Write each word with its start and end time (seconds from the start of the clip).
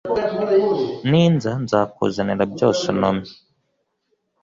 Ninza 1.09 1.51
nzakuzanira 1.63 2.43
byose 2.53 2.81
untumye 2.93 3.31